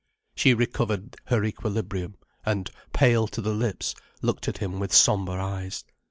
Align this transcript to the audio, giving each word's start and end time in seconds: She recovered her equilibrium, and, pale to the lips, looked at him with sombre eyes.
She 0.33 0.55
recovered 0.55 1.15
her 1.25 1.43
equilibrium, 1.43 2.15
and, 2.43 2.71
pale 2.91 3.27
to 3.27 3.39
the 3.39 3.53
lips, 3.53 3.93
looked 4.23 4.47
at 4.47 4.57
him 4.57 4.79
with 4.79 4.91
sombre 4.91 5.35
eyes. 5.35 5.85